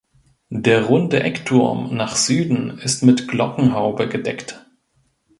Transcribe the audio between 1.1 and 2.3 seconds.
Eckturm nach